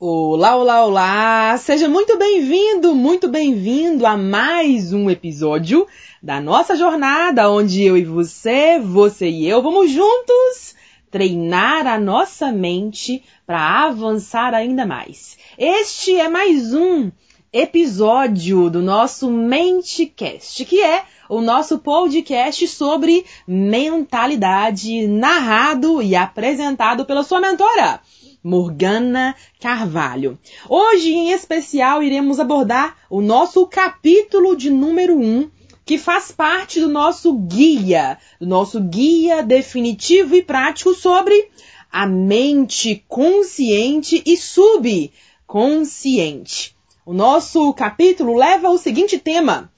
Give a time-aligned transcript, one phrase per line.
[0.00, 1.58] Olá, olá, olá!
[1.58, 5.88] Seja muito bem-vindo, muito bem-vindo a mais um episódio
[6.22, 10.76] da nossa jornada, onde eu e você, você e eu, vamos juntos
[11.10, 15.36] treinar a nossa mente para avançar ainda mais.
[15.58, 17.10] Este é mais um
[17.52, 27.24] episódio do nosso Mentecast, que é o nosso podcast sobre mentalidade, narrado e apresentado pela
[27.24, 28.00] sua mentora.
[28.42, 30.38] Morgana Carvalho.
[30.68, 35.50] Hoje, em especial, iremos abordar o nosso capítulo de número 1, um,
[35.84, 41.50] que faz parte do nosso guia, do nosso guia definitivo e prático sobre
[41.90, 46.76] a mente consciente e subconsciente.
[47.06, 49.72] O nosso capítulo leva o seguinte tema: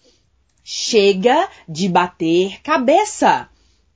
[0.65, 3.49] Chega de bater cabeça.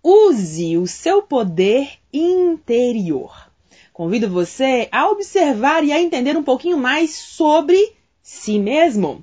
[0.03, 3.44] Use o seu poder interior.
[3.95, 9.23] Convido você a observar e a entender um pouquinho mais sobre si mesmo.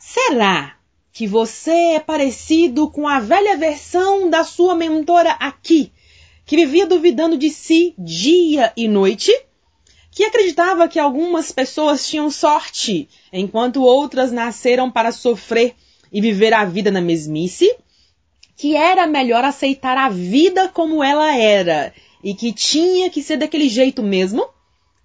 [0.00, 0.76] Será
[1.12, 5.92] que você é parecido com a velha versão da sua mentora aqui,
[6.46, 9.30] que vivia duvidando de si dia e noite?
[10.10, 15.74] Que acreditava que algumas pessoas tinham sorte, enquanto outras nasceram para sofrer
[16.10, 17.76] e viver a vida na mesmice?
[18.56, 23.68] Que era melhor aceitar a vida como ela era e que tinha que ser daquele
[23.68, 24.48] jeito mesmo?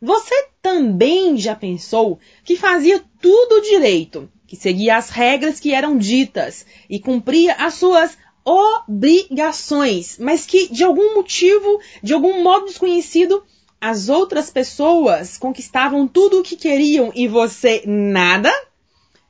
[0.02, 6.66] Você também já pensou que fazia tudo direito, que seguia as regras que eram ditas
[6.90, 13.44] e cumpria as suas obrigações, mas que de algum motivo, de algum modo desconhecido,
[13.80, 18.52] as outras pessoas conquistavam tudo o que queriam e você nada?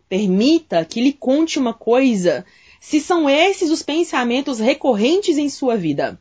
[0.07, 2.45] Permita que lhe conte uma coisa,
[2.79, 6.19] se são esses os pensamentos recorrentes em sua vida.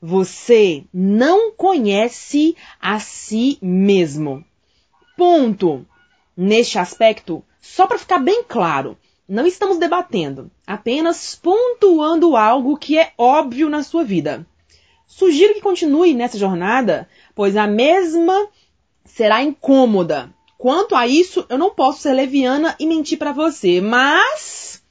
[0.00, 4.44] Você não conhece a si mesmo.
[5.16, 5.84] Ponto.
[6.36, 8.96] Neste aspecto, só para ficar bem claro,
[9.28, 14.46] não estamos debatendo, apenas pontuando algo que é óbvio na sua vida.
[15.06, 18.48] Sugiro que continue nessa jornada, pois a mesma
[19.04, 20.32] será incômoda.
[20.56, 24.82] Quanto a isso, eu não posso ser leviana e mentir para você, mas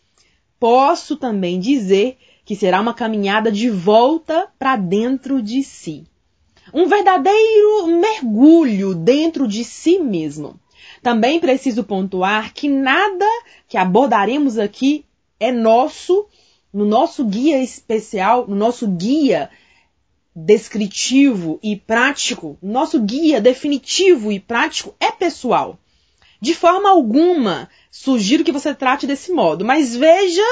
[0.59, 2.17] posso também dizer
[2.47, 6.05] que será uma caminhada de volta para dentro de si.
[6.73, 10.57] Um verdadeiro mergulho dentro de si mesmo.
[11.03, 13.25] Também preciso pontuar que nada
[13.67, 15.03] que abordaremos aqui
[15.37, 16.25] é nosso,
[16.71, 19.49] no nosso guia especial, no nosso guia
[20.33, 25.77] descritivo e prático, nosso guia definitivo e prático é pessoal.
[26.39, 30.45] De forma alguma, sugiro que você trate desse modo, mas veja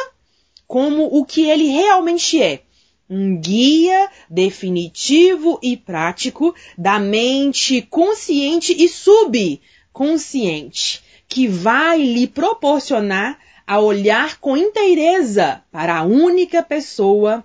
[0.67, 2.61] como o que ele realmente é.
[3.09, 13.79] Um guia definitivo e prático da mente consciente e subconsciente, que vai lhe proporcionar a
[13.79, 17.43] olhar com inteireza para a única pessoa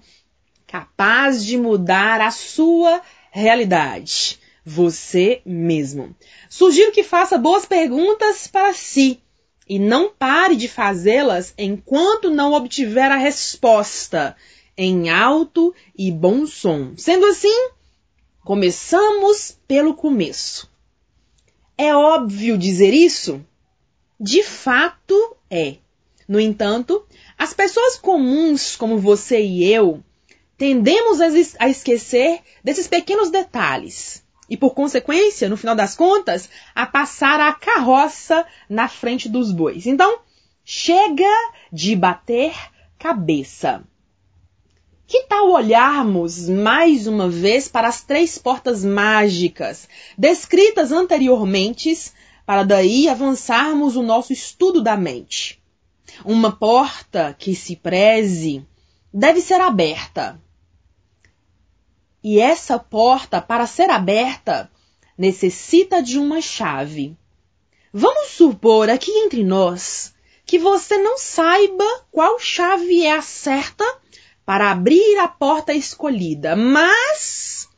[0.66, 6.14] capaz de mudar a sua realidade, você mesmo.
[6.48, 9.20] Sugiro que faça boas perguntas para si
[9.70, 14.36] e não pare de fazê-las enquanto não obtiver a resposta
[14.76, 16.94] em alto e bom som.
[16.96, 17.68] Sendo assim,
[18.44, 20.68] começamos pelo começo.
[21.78, 23.46] É óbvio dizer isso?
[24.18, 25.76] De fato é.
[26.26, 27.06] No entanto,
[27.38, 30.02] as pessoas comuns como você e eu
[30.58, 31.20] tendemos
[31.60, 37.52] a esquecer desses pequenos detalhes e, por consequência, no final das contas, a passar a
[37.52, 39.86] carroça na frente dos bois.
[39.86, 40.18] Então,
[40.64, 41.30] chega
[41.72, 42.52] de bater
[42.98, 43.84] cabeça.
[45.06, 49.88] Que tal olharmos mais uma vez para as três portas mágicas
[50.18, 52.12] descritas anteriormente,
[52.44, 55.60] para daí avançarmos o nosso estudo da mente?
[56.24, 58.66] Uma porta que se preze
[59.12, 60.40] deve ser aberta
[62.22, 64.70] e essa porta, para ser aberta,
[65.16, 67.16] necessita de uma chave.
[67.92, 70.14] Vamos supor aqui entre nós
[70.44, 73.84] que você não saiba qual chave é a certa
[74.44, 77.68] para abrir a porta escolhida, mas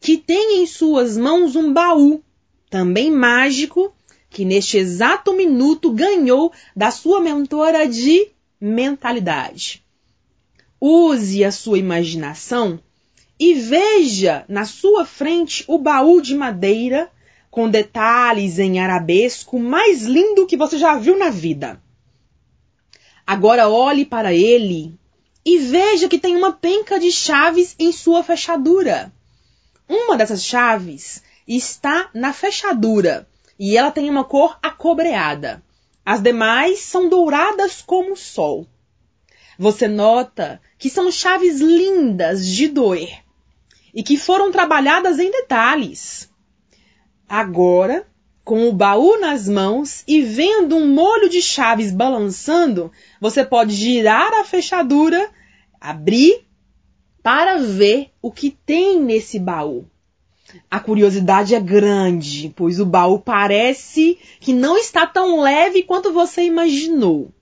[0.00, 2.22] que tem em suas mãos um baú,
[2.68, 3.94] também mágico,
[4.28, 8.30] que neste exato minuto ganhou da sua mentora de
[8.60, 9.82] mentalidade.
[10.78, 12.78] Use a sua imaginação
[13.38, 17.10] e veja na sua frente o baú de madeira
[17.50, 21.80] com detalhes em arabesco mais lindo que você já viu na vida.
[23.26, 24.98] Agora olhe para ele
[25.44, 29.12] e veja que tem uma penca de chaves em sua fechadura.
[29.88, 33.28] Uma dessas chaves está na fechadura
[33.58, 35.62] e ela tem uma cor acobreada.
[36.04, 38.66] As demais são douradas como o sol.
[39.58, 43.23] Você nota que são chaves lindas de doer
[43.94, 46.28] e que foram trabalhadas em detalhes.
[47.28, 48.06] Agora,
[48.44, 54.32] com o baú nas mãos e vendo um molho de chaves balançando, você pode girar
[54.34, 55.30] a fechadura,
[55.80, 56.44] abrir
[57.22, 59.86] para ver o que tem nesse baú.
[60.70, 66.42] A curiosidade é grande, pois o baú parece que não está tão leve quanto você
[66.42, 67.32] imaginou.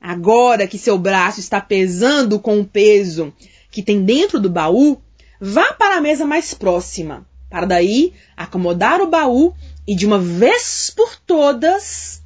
[0.00, 3.32] Agora que seu braço está pesando com o peso
[3.70, 5.00] que tem dentro do baú,
[5.40, 9.54] vá para a mesa mais próxima, para daí acomodar o baú
[9.86, 12.22] e de uma vez por todas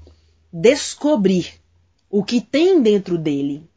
[0.52, 1.54] descobrir
[2.10, 3.68] o que tem dentro dele.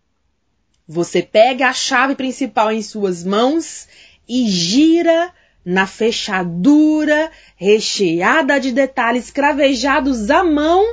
[0.88, 3.88] Você pega a chave principal em suas mãos
[4.28, 5.34] e gira
[5.66, 10.83] na fechadura recheada de detalhes cravejados à mão.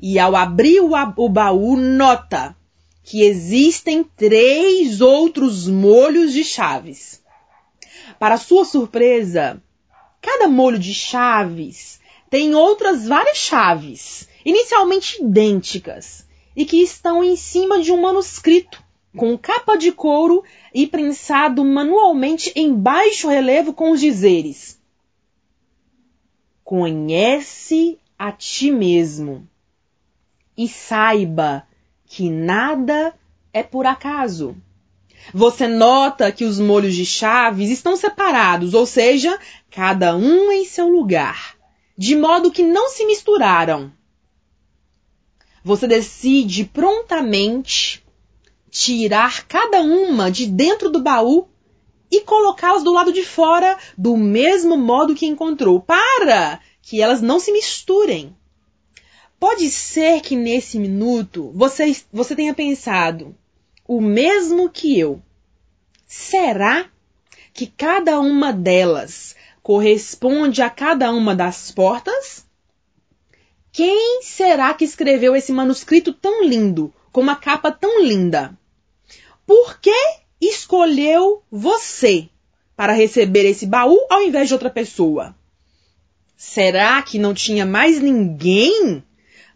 [0.00, 2.56] E ao abrir o, baú, nota
[3.02, 7.20] que existem três outros molhos de chaves.
[8.18, 9.62] Para sua surpresa,
[10.20, 17.80] cada molho de chaves tem outras várias chaves, inicialmente idênticas, e que estão em cima
[17.80, 18.82] de um manuscrito
[19.16, 20.42] com capa de couro
[20.72, 24.80] e prensado manualmente em baixo relevo com os dizeres:
[26.64, 29.46] Conhece a ti mesmo
[30.56, 31.66] e saiba
[32.06, 33.14] que nada
[33.52, 34.56] é por acaso.
[35.32, 39.38] Você nota que os molhos de chaves estão separados, ou seja,
[39.70, 41.56] cada um em seu lugar,
[41.96, 43.92] de modo que não se misturaram.
[45.64, 48.04] Você decide prontamente
[48.70, 51.48] tirar cada uma de dentro do baú
[52.10, 57.40] e colocá-las do lado de fora do mesmo modo que encontrou, para que elas não
[57.40, 58.36] se misturem.
[59.40, 63.34] Pode ser que nesse minuto você, você tenha pensado
[63.86, 65.22] o mesmo que eu.
[66.06, 66.86] Será
[67.52, 72.46] que cada uma delas corresponde a cada uma das portas?
[73.72, 78.56] Quem será que escreveu esse manuscrito tão lindo, com uma capa tão linda?
[79.46, 79.94] Por que
[80.40, 82.28] escolheu você
[82.76, 85.34] para receber esse baú ao invés de outra pessoa?
[86.36, 89.02] Será que não tinha mais ninguém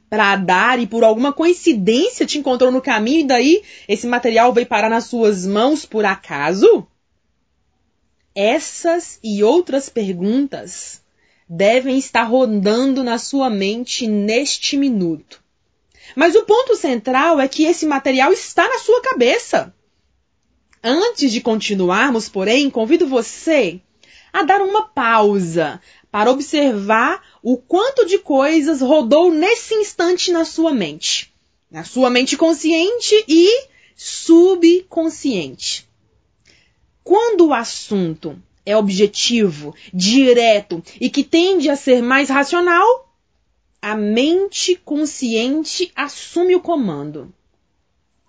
[0.09, 4.67] para dar e por alguma coincidência te encontrou no caminho e daí esse material veio
[4.67, 6.87] parar nas suas mãos por acaso?
[8.35, 11.03] Essas e outras perguntas
[11.49, 15.43] devem estar rondando na sua mente neste minuto.
[16.15, 19.75] Mas o ponto central é que esse material está na sua cabeça.
[20.83, 23.81] Antes de continuarmos, porém, convido você
[24.33, 30.73] a dar uma pausa para observar o quanto de coisas rodou nesse instante na sua
[30.73, 31.33] mente.
[31.71, 35.87] Na sua mente consciente e subconsciente.
[37.05, 43.15] Quando o assunto é objetivo, direto e que tende a ser mais racional,
[43.81, 47.33] a mente consciente assume o comando.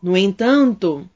[0.01, 1.09] No entanto,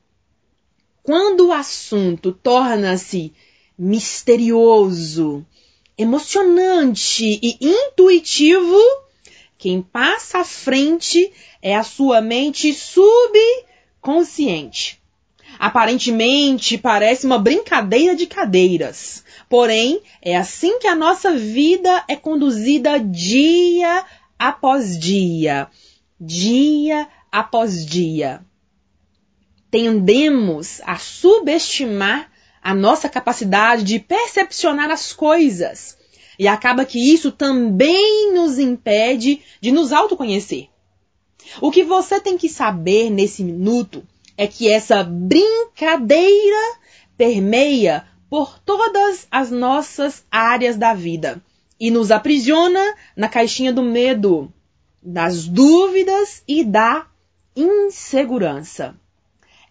[1.02, 3.34] quando o assunto torna-se
[3.78, 5.46] misterioso,
[5.98, 8.78] emocionante e intuitivo,
[9.58, 11.32] quem passa à frente
[11.62, 15.02] é a sua mente subconsciente.
[15.60, 23.00] Aparentemente parece uma brincadeira de cadeiras, porém é assim que a nossa vida é conduzida
[23.00, 24.04] dia
[24.38, 25.68] após dia,
[26.20, 28.42] dia após dia.
[29.70, 32.33] Tendemos a subestimar
[32.64, 35.98] a nossa capacidade de percepcionar as coisas.
[36.40, 40.70] E acaba que isso também nos impede de nos autoconhecer.
[41.62, 44.04] O que você tem que saber nesse minuto
[44.38, 46.80] é que essa brincadeira
[47.18, 51.44] permeia por todas as nossas áreas da vida
[51.80, 54.52] e nos aprisiona na caixinha do medo,
[55.02, 57.06] das dúvidas e da
[57.56, 58.96] insegurança.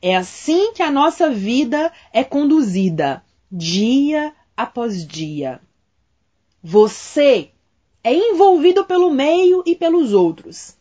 [0.02, 5.61] É assim que a nossa vida é conduzida, dia após dia.
[6.61, 7.50] Você
[8.02, 10.76] é envolvido pelo meio e pelos outros.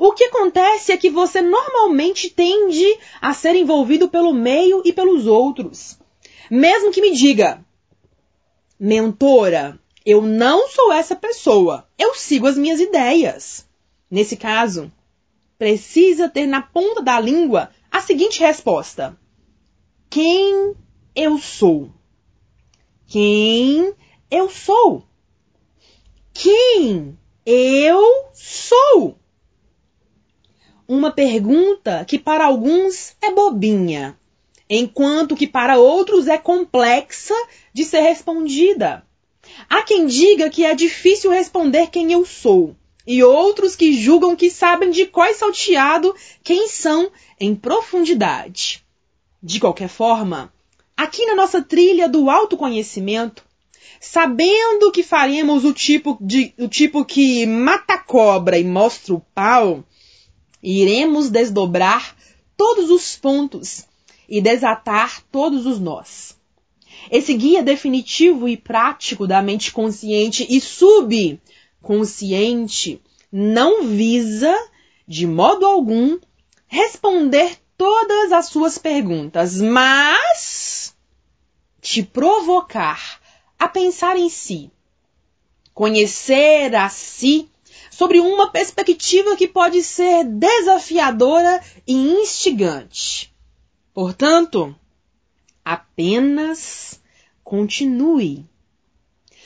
[0.00, 5.28] O que acontece é que você normalmente tende a ser envolvido pelo meio e pelos
[5.28, 5.96] outros.
[6.50, 7.64] Mesmo que me diga,
[8.78, 13.64] mentora, eu não sou essa pessoa, eu sigo as minhas ideias.
[14.10, 14.90] Nesse caso,
[15.56, 19.16] precisa ter na ponta da língua a seguinte resposta:
[20.10, 20.74] Quem
[21.14, 21.92] eu sou?
[23.06, 23.94] Quem
[24.28, 25.06] eu sou?
[26.32, 29.16] Quem eu sou?
[30.88, 34.18] Uma pergunta que para alguns é bobinha,
[34.68, 37.34] enquanto que para outros é complexa
[37.72, 39.06] de ser respondida.
[39.70, 42.74] Há quem diga que é difícil responder quem eu sou,
[43.06, 48.84] e outros que julgam que sabem de qual salteado quem são em profundidade.
[49.42, 50.52] De qualquer forma,
[50.96, 53.44] aqui na nossa trilha do autoconhecimento,
[54.00, 59.20] sabendo que faremos o tipo, de, o tipo que mata a cobra e mostra o
[59.34, 59.84] pau,
[60.62, 62.16] iremos desdobrar
[62.56, 63.84] todos os pontos
[64.28, 66.36] e desatar todos os nós.
[67.10, 70.60] Esse guia definitivo e prático da mente consciente e
[71.84, 73.00] subconsciente
[73.30, 74.56] não visa,
[75.06, 76.18] de modo algum,
[76.66, 80.94] responder todas as suas perguntas, mas
[81.80, 83.20] te provocar
[83.58, 84.70] a pensar em si,
[85.74, 87.50] conhecer a si
[87.90, 93.32] sobre uma perspectiva que pode ser desafiadora e instigante.
[93.92, 94.74] Portanto,
[95.64, 97.00] apenas
[97.42, 98.46] continue.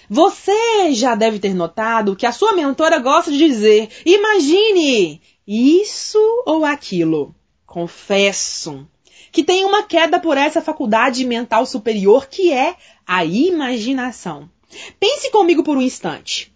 [0.08, 6.64] Você já deve ter notado que a sua mentora gosta de dizer: imagine isso ou
[6.64, 7.34] aquilo.
[7.66, 8.88] Confesso
[9.30, 12.74] que tem uma queda por essa faculdade mental superior que é
[13.06, 14.50] a imaginação.
[14.98, 16.52] Pense comigo por um instante.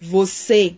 [0.00, 0.76] Você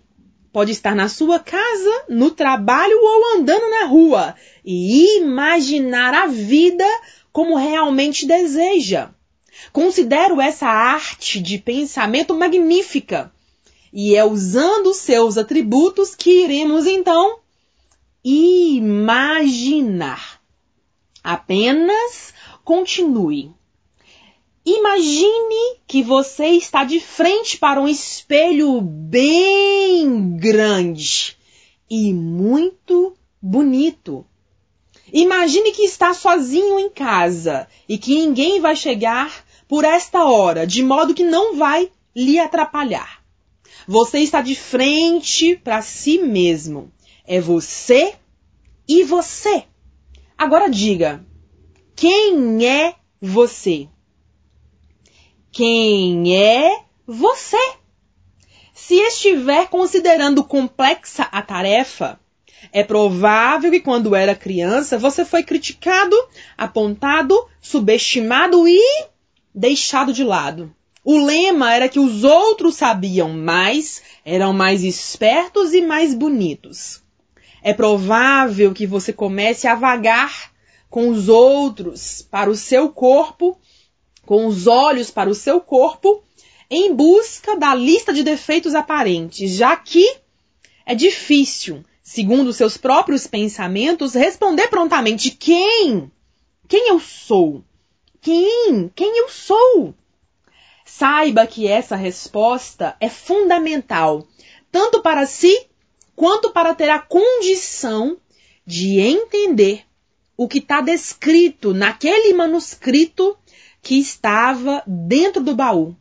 [0.53, 6.85] pode estar na sua casa, no trabalho ou andando na rua e imaginar a vida
[7.33, 9.11] como realmente deseja.
[9.73, 13.33] Considero essa arte de pensamento magnífica.
[13.93, 17.39] E é usando seus atributos que iremos então
[18.25, 19.59] imaginar.
[21.23, 22.35] Apenas
[22.65, 23.53] continue.
[24.65, 31.39] Imagine que você está de frente para um espelho bem grande
[31.89, 34.27] e muito bonito.
[35.11, 40.83] Imagine que está sozinho em casa e que ninguém vai chegar por esta hora, de
[40.83, 43.23] modo que não vai lhe atrapalhar.
[43.87, 46.91] Você está de frente para si mesmo.
[47.25, 48.15] É você
[48.89, 49.65] e você.
[50.37, 51.25] Agora diga:
[51.95, 53.89] quem é você?
[55.53, 57.73] Quem é você?
[58.73, 62.19] Se estiver considerando complexa a tarefa,
[62.73, 66.17] é provável que quando era criança você foi criticado,
[66.57, 68.81] apontado, subestimado e
[69.59, 70.73] deixado de lado.
[71.05, 77.03] O lema era que os outros sabiam mais, eram mais espertos e mais bonitos.
[77.63, 80.53] É provável que você comece a vagar
[80.89, 83.59] com os outros para o seu corpo,
[84.25, 86.23] com os olhos para o seu corpo,
[86.71, 90.07] em busca da lista de defeitos aparentes, já que
[90.87, 96.11] é difícil segundo seus próprios pensamentos, responder prontamente: quem?
[96.69, 97.65] Quem eu sou?
[98.29, 98.93] Quem?
[98.95, 99.95] Quem eu sou?
[100.85, 104.29] Saiba que essa resposta é fundamental,
[104.71, 105.67] tanto para si
[106.15, 108.19] quanto para ter a condição
[108.67, 109.87] de entender
[110.37, 113.35] o que está descrito naquele manuscrito
[113.81, 115.97] que estava dentro do baú.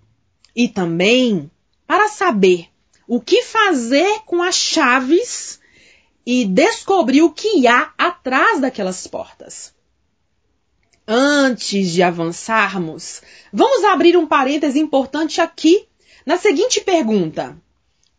[0.53, 1.49] E também
[1.87, 2.67] para saber
[3.07, 5.61] o que fazer com as chaves
[6.25, 9.76] e descobrir o que há atrás daquelas portas.
[11.07, 13.21] Antes de avançarmos,
[13.53, 15.87] vamos abrir um parêntese importante aqui
[16.25, 17.57] na seguinte pergunta: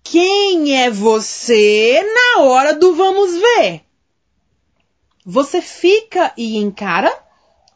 [0.02, 3.82] Quem é você na hora do vamos ver?
[5.22, 7.14] Você fica e encara?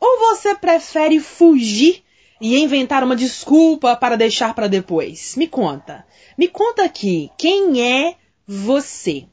[0.01, 2.03] Ou você prefere fugir
[2.41, 5.37] e inventar uma desculpa para deixar para depois?
[5.37, 6.07] Me conta.
[6.39, 8.17] Me conta aqui, quem é
[8.47, 9.27] você?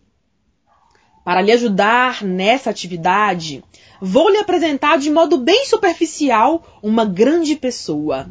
[1.30, 3.64] Para lhe ajudar nessa atividade,
[4.02, 8.28] vou lhe apresentar de modo bem superficial uma grande pessoa,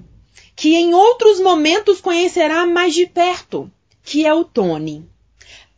[0.56, 3.70] que em outros momentos conhecerá mais de perto,
[4.02, 5.08] que é o Tony.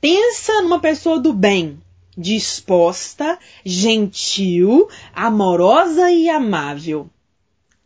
[0.00, 1.78] Pensa numa pessoa do bem,
[2.16, 7.10] disposta, gentil, amorosa e amável.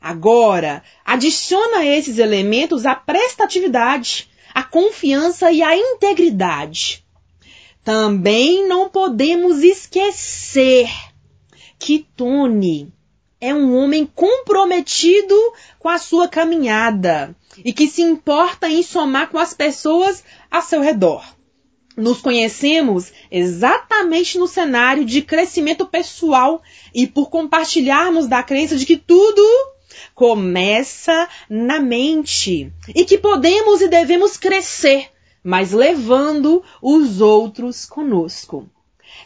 [0.01, 7.04] Agora, adiciona a esses elementos a prestatividade, a confiança e a integridade.
[7.85, 10.89] Também não podemos esquecer
[11.79, 12.91] que Tony
[13.39, 15.37] é um homem comprometido
[15.79, 20.81] com a sua caminhada e que se importa em somar com as pessoas a seu
[20.81, 21.23] redor.
[21.95, 26.63] Nos conhecemos exatamente no cenário de crescimento pessoal
[26.95, 29.43] e por compartilharmos da crença de que tudo
[30.15, 35.11] começa na mente e que podemos e devemos crescer
[35.45, 38.67] mas levando os outros conosco.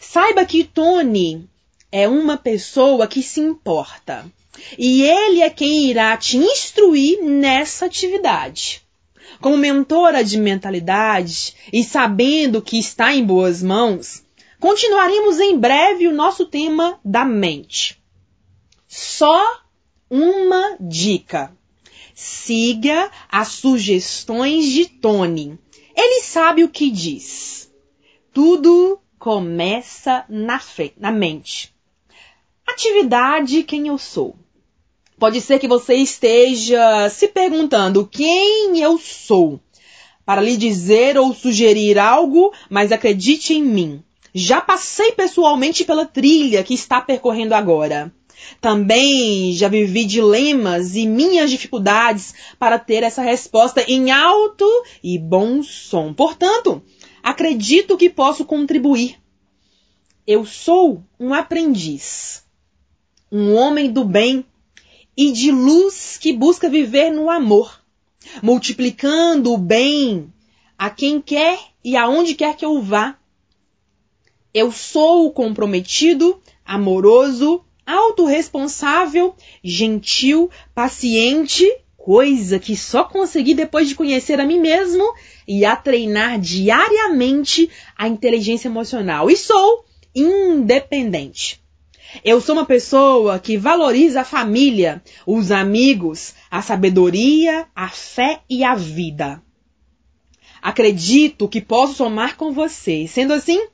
[0.00, 1.48] Saiba que Tony
[1.92, 4.26] é uma pessoa que se importa.
[4.76, 8.82] E ele é quem irá te instruir nessa atividade.
[9.40, 14.24] Como mentora de mentalidade e sabendo que está em boas mãos,
[14.58, 18.02] continuaremos em breve o nosso tema da mente.
[18.88, 19.60] Só
[20.10, 21.52] uma dica.
[22.14, 25.56] Siga as sugestões de Tony.
[26.00, 27.68] Ele sabe o que diz.
[28.32, 30.60] Tudo começa na,
[30.96, 31.74] na mente.
[32.64, 34.36] Atividade quem eu sou.
[35.18, 39.58] Pode ser que você esteja se perguntando quem eu sou.
[40.24, 44.00] Para lhe dizer ou sugerir algo, mas acredite em mim.
[44.32, 48.14] Já passei pessoalmente pela trilha que está percorrendo agora.
[48.60, 54.66] Também já vivi dilemas e minhas dificuldades para ter essa resposta em alto
[55.02, 56.12] e bom som.
[56.12, 56.82] Portanto,
[57.22, 59.18] acredito que posso contribuir.
[60.26, 62.44] Eu sou um aprendiz,
[63.30, 64.44] um homem do bem
[65.16, 67.80] e de luz que busca viver no amor,
[68.42, 70.32] multiplicando o bem
[70.76, 73.18] a quem quer e aonde quer que eu vá.
[74.52, 81.66] Eu sou comprometido, amoroso, autorresponsável, gentil, paciente,
[81.96, 85.14] coisa que só consegui depois de conhecer a mim mesmo
[85.46, 89.30] e a treinar diariamente a inteligência emocional.
[89.30, 91.62] E sou independente.
[92.22, 98.64] Eu sou uma pessoa que valoriza a família, os amigos, a sabedoria, a fé e
[98.64, 99.42] a vida.
[100.60, 103.06] Acredito que posso somar com você.
[103.06, 103.66] Sendo assim,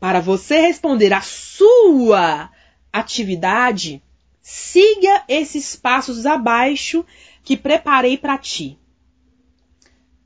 [0.00, 2.50] para você responder a sua
[2.92, 4.02] atividade,
[4.40, 7.04] siga esses passos abaixo
[7.42, 8.78] que preparei para ti.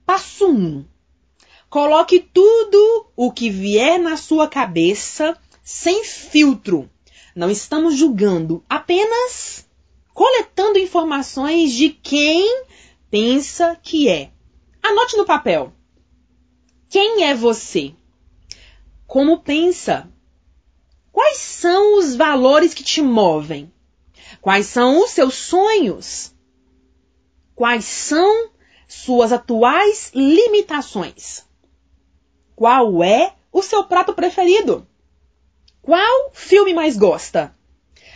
[0.04, 0.54] Passo 1.
[0.54, 0.84] Um,
[1.68, 6.90] coloque tudo o que vier na sua cabeça sem filtro
[7.36, 9.68] não estamos julgando, apenas
[10.14, 12.64] coletando informações de quem
[13.10, 14.30] pensa que é.
[14.82, 15.70] Anote no papel.
[16.88, 17.94] Quem é você?
[19.06, 20.10] Como pensa?
[21.16, 23.72] Quais são os valores que te movem?
[24.38, 26.30] Quais são os seus sonhos?
[27.54, 28.50] Quais são
[28.86, 31.46] suas atuais limitações?
[32.54, 34.86] Qual é o seu prato preferido?
[35.80, 37.56] Qual filme mais gosta?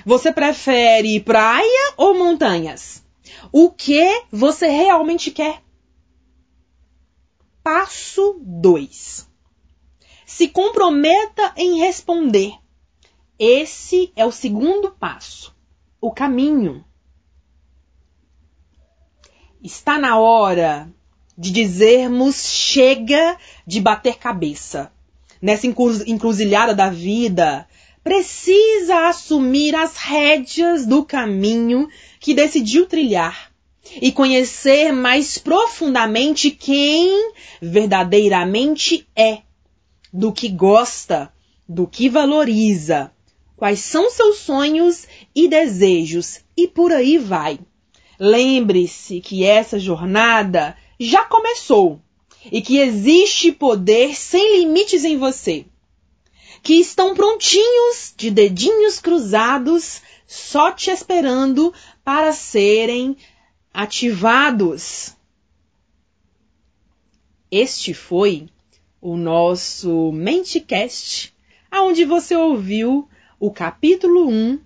[0.05, 3.03] Você prefere praia ou montanhas?
[3.51, 5.63] O que você realmente quer?
[7.63, 9.27] Passo 2.
[10.27, 12.61] Se comprometa em responder.
[13.43, 15.57] Esse é o segundo passo.
[15.99, 16.85] O caminho.
[19.63, 20.93] Está na hora
[21.39, 24.93] de dizermos chega de bater cabeça
[25.41, 27.67] nessa encruzilhada da vida,
[28.05, 33.51] precisa assumir as rédeas do caminho que decidiu trilhar
[34.03, 39.39] e conhecer mais profundamente quem verdadeiramente é,
[40.13, 41.33] do que gosta,
[41.67, 43.11] do que valoriza,
[43.61, 47.61] quais são seus sonhos e desejos e por aí vai.
[48.19, 52.01] Lembre-se que essa jornada já começou
[52.51, 55.67] e que existe poder sem limites em você,
[56.63, 61.71] que estão prontinhos, de dedinhos cruzados, só te esperando
[62.03, 63.15] para serem
[63.75, 65.15] ativados.
[67.51, 68.49] Este foi
[69.03, 71.35] o nosso Mentecast,
[71.71, 73.07] aonde você ouviu
[73.41, 74.61] o capítulo 1,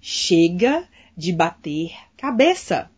[0.00, 2.90] Chega de bater cabeça.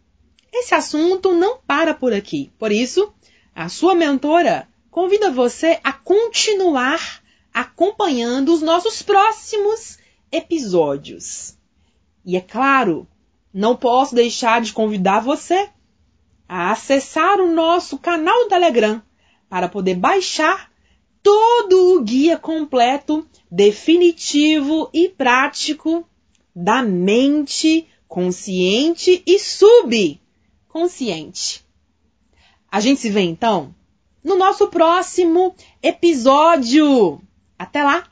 [0.52, 2.52] Esse assunto não para por aqui.
[2.58, 3.12] Por isso,
[3.54, 9.98] a sua mentora convida você a continuar acompanhando os nossos próximos
[10.30, 11.56] episódios.
[12.24, 13.06] E é claro,
[13.52, 15.68] não posso deixar de convidar você
[16.48, 19.02] a acessar o nosso canal Telegram
[19.48, 20.70] para poder baixar
[21.26, 26.08] todo o guia completo, definitivo e prático
[26.54, 31.66] da mente consciente e subconsciente.
[32.70, 33.74] A gente se vê então
[34.22, 37.20] no nosso próximo episódio.
[37.58, 38.08] Até lá!